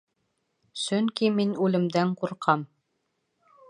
[0.85, 2.69] Сөнки мин үлемдән ҡурҡам.